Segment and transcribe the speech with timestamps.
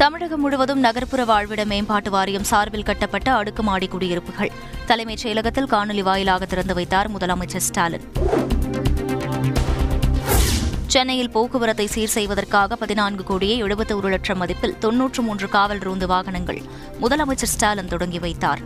[0.00, 4.50] தமிழகம் முழுவதும் நகர்ப்புற வாழ்விட மேம்பாட்டு வாரியம் சார்பில் கட்டப்பட்ட அடுக்குமாடி குடியிருப்புகள்.
[4.86, 8.04] தலைமைச் செயலகத்தில் காணொலி வாயிலாக திறந்து வைத்தார் முதலமைச்சர் ஸ்டாலின்.
[10.86, 16.62] சென்னையில் போக்குவரத்தை சீர் செய்வதற்காக பதினான்கு கோடியே எழுபத்தொரு லட்சம் மதிப்பில் தொன்னூற்று மூன்று காவல் ரோந்து வாகனங்கள்
[17.00, 18.62] முதலமைச்சர் ஸ்டாலின் தொடங்கி வைத்தார்.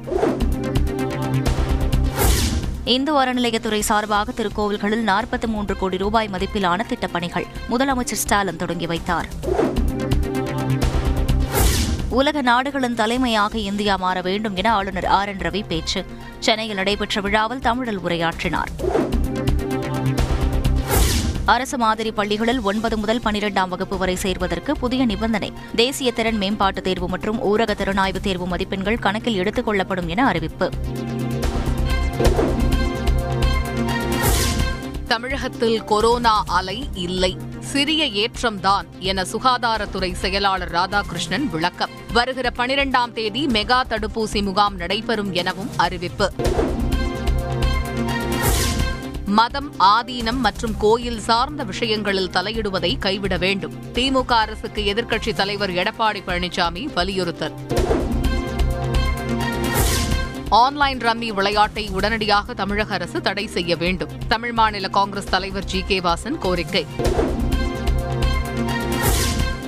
[2.84, 9.28] இந்து அறநிலையத்துறை சார்பாக திருக்கோவில்களில் நாற்பத்தி மூன்று கோடி ரூபாய் மதிப்பிலான திட்டப்பணிகள் முதலமைச்சர் ஸ்டாலின் தொடங்கி வைத்தார்.
[12.14, 16.04] உலக நாடுகளின் தலைமையாக இந்தியா மாற வேண்டும் என ஆளுநர் ஆர் என் ரவி பேச்சு.
[16.38, 18.68] சென்னையில் நடைபெற்ற விழாவில் தமிழில் உரையாற்றினார்.
[21.44, 25.52] அரசு மாதிரி பள்ளிகளில் ஒன்பது முதல் பனிரெண்டாம் வகுப்பு வரை சேர்வதற்கு புதிய நிபந்தனை.
[25.76, 30.70] தேசிய திறன் மேம்பாட்டு தேர்வு மற்றும் ஊரக திறனாய்வு தேர்வு மதிப்பெண்கள் கணக்கில் எடுத்துக் கொள்ளப்படும் என அறிவிப்பு.
[35.08, 37.36] தமிழகத்தில் கொரோனா அலை இல்லை.
[37.74, 41.90] சிறிய ஏற்றம்தான் என சுகாதாரத்துறை செயலாளர் ராதாகிருஷ்ணன் விளக்கம்.
[42.12, 46.32] வருகிற பனிரெண்டாம் தேதி மெகா தடுப்பூசி முகாம் நடைபெறும் எனவும் அறிவிப்பு.
[49.26, 53.72] மதம் ஆதீனம் மற்றும் கோயில் சார்ந்த விஷயங்களில் தலையிடுவதை கைவிட வேண்டும்.
[53.92, 57.54] திமுக அரசுக்கு எதிர்க்கட்சித் தலைவர் எடப்பாடி பழனிசாமி வலியுறுத்தல்.
[60.48, 64.10] ஆன்லைன் ரம்மி விளையாட்டை உடனடியாக தமிழக அரசு தடை செய்ய வேண்டும்.
[64.28, 66.86] தமிழ் மாநில காங்கிரஸ் தலைவர் ஜி கே வாசன் கோரிக்கை.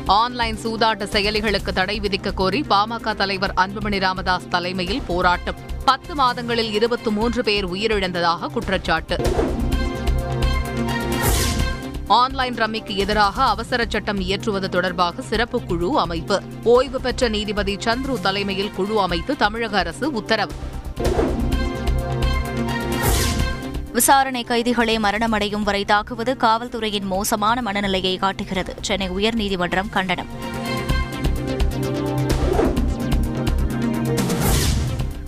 [0.07, 5.55] ஆன்லைன் சூதாட்ட செயலிகளுக்கு தடை விதிக்க கோரி பாமக தலைவர் அன்புமணி ராமதாஸ் தலைமையில் போராட்டம்.
[5.85, 9.17] பத்து மாதங்களில் இருபத்தி மூன்று பேர் உயிரிழந்ததாக குற்றச்சாட்டு.
[12.07, 16.43] ஆன்லைன் ரம்மிக்கு எதிராக அவசர சட்டம் இயற்றுவது தொடர்பாக சிறப்பு குழு அமைப்பு.
[16.65, 20.53] ஓய்வு பெற்ற நீதிபதி சந்துரு தலைமையில் குழு அமைத்து தமிழக அரசு உத்தரவு.
[23.97, 28.77] விசாரணை கைதிகளே மரணமடையும் வரை தாக்குவது காவல்துறையின் மோசமான மனநிலையை காட்டுகிறது.
[28.81, 30.27] சென்னை உயர்நீதிமன்றம் கண்டனம்.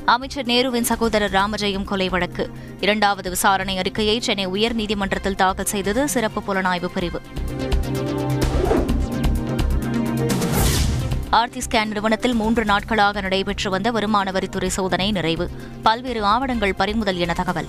[0.04, 2.50] அமைச்சர் நேருவின் சகோதரர் ராமஜெயம் கொலை வழக்கு.
[2.80, 7.20] இரண்டாவது விசாரணை அறிக்கையை சென்னை உயர்நீதிமன்றத்தில் தாக்கல் செய்தது சிறப்பு புலனாய்வு பிரிவு.
[11.30, 15.50] ஆர்த்தி ஸ்கேன் நிறுவனத்தில் மூன்று நாட்களாக நடைபெற்று வந்த வருமான வரித்துறை சோதனை நிறைவு.
[15.82, 17.66] பல்வேறு ஆவணங்கள் பறிமுதல் என தகவல்.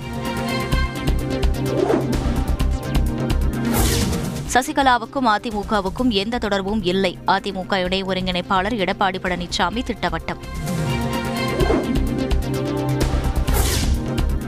[4.53, 7.17] சசிகலாவுக்கும் அதிமுகவுக்கும் எந்த தொடர்பும் இல்லை.
[7.27, 10.37] அதிமுக இணை ஒருங்கிணைப்பாளர் எடப்பாடி பழனிசாமி திட்டவட்டம்.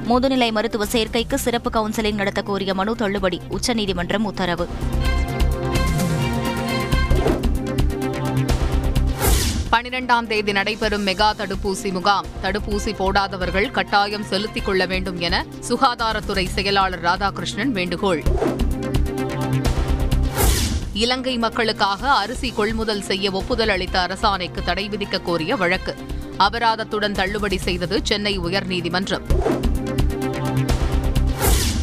[0.10, 4.68] முதுநிலை மருத்துவ சேர்க்கைக்கு சிறப்பு கவுன்சிலிங் நடத்த கோரிய மனு தள்ளுபடி உச்சநீதிமன்றம் உத்தரவு.
[9.82, 12.26] பனிரெண்டாம் தேதி நடைபெறும் மெகா தடுப்பூசி முகாம்.
[12.44, 18.24] தடுப்பூசி போடாதவர்கள் கட்டாயம் செலுத்திக் கொள்ள வேண்டும் என சுகாதாரத்துறை செயலாளர் ராதாகிருஷ்ணன் வேண்டுகோள்.
[20.94, 25.96] இலங்கை மக்களுக்காக அரிசி கொள்முதல் செய்ய ஒப்புதல் அளித்த அரசாணைக்கு தடை விதிக்க கோரிய வழக்கு.
[26.38, 29.24] அபராதத்துடன் தள்ளுபடி செய்தது சென்னை உயர்நீதிமன்றம்.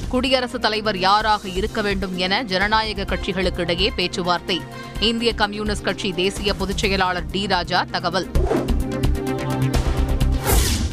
[0.08, 4.60] குடியரசுத் தலைவர் யாராக இருக்க வேண்டும் என ஜனநாயக கட்சிகளுக்கு இடையே பேச்சுவார்த்தை.
[5.00, 8.30] இந்திய கம்யூனிஸ்ட் கட்சி தேசிய பொதுச் செயலாளர் டி ராஜா தகவல்.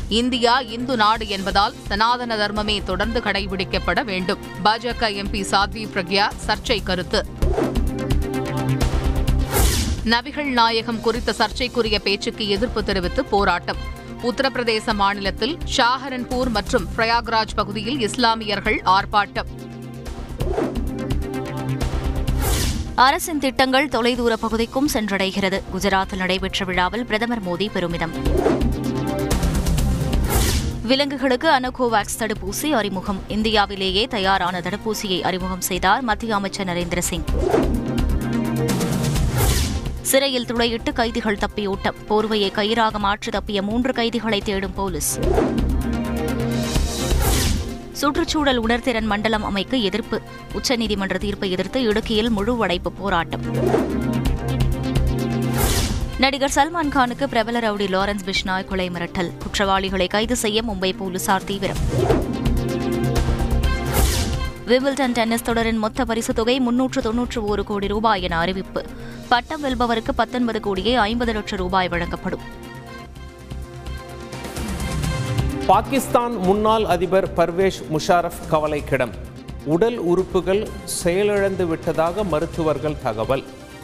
[0.09, 4.39] இந்தியா இந்து நாடு என்பதால் சனாதன தர்மமே தொடர்ந்து கடைபிடிக்கப்பட வேண்டும்.
[4.63, 7.25] பாஜக எம்பி சாத்வி பிரக்யா சர்ச்சை கருத்து.
[10.05, 14.03] நபிகள் நாயகம் குறித்த சர்ச்சைக்குரிய பேச்சுக்கு எதிர்ப்பு தெரிவித்து போராட்டம்.
[14.23, 19.45] உத்தரப்பிரதேச மாநிலத்தில் ஷாஹரன்பூர் மற்றும் பிரயாக்ராஜ் பகுதியில் இஸ்லாமியர்கள் ஆர்ப்பாட்டம்.
[22.95, 25.61] அரசின் திட்டங்கள் தொலைதூர பகுதிக்கும் சென்றடைகிறது.
[25.73, 28.11] குஜராத்தில் நடைபெற்ற விழாவில் பிரதமர் மோடி பெருமிதம்.
[30.81, 33.21] விலங்குகளுக்கு அனோகோவாக்ஸ் தடுப்பூசி அறிமுகம்.
[33.27, 37.23] இந்தியாவிலேயே தயாரான தடுப்பூசியை அறிமுகம் செய்தார் மத்திய அமைச்சர் நரேந்திர சிங்.
[40.09, 45.19] சிறையில் துளையிட்டு கைதிகள் தப்பியோட்டம் போர்வையை கயிறாக மாற்றி தப்பிய மூன்று கைதிகளை தேடும் போலீஸ்.
[47.91, 50.21] சுற்றுச்சூழல் உணர்திறன் மண்டலம் அமைக்க எதிர்ப்பு.
[50.53, 53.41] உச்சநீதிமன்ற தீர்ப்பை எதிர்த்து இடுக்கியில் முழு அடைப்பு போராட்டம்.
[56.17, 59.31] நடிகர் சல்மான் கானுக்கு பிரபல ரவுடி லாரன்ஸ் பிஷ்னாய் கொலை மிரட்டல்.
[59.37, 61.77] குற்றவாளிகளை கைது செய்ய மும்பை போலீசார் தீவிரம்.
[64.67, 68.85] விம்பிள்டன் டென்னிஸ் தொடரின் மொத்த பரிசு தொகை முன்னூற்று தொன்னூற்று ஒரு கோடி ரூபாய் என அறிவிப்பு.
[69.29, 72.39] பட்டம் வெல்பவருக்கு பத்தொன்பது கோடியே ஐம்பது லட்சம் ரூபாய் வழங்கப்படும்.
[75.67, 79.11] பாகிஸ்தான் முன்னாள் அதிபர் பர்வேஷ் முஷாரஃப் கவலைக்கிடம்.
[79.65, 83.43] உடல் உறுப்புகள் செயலிழந்து விட்டதாக மருத்துவர்கள் தகவல்.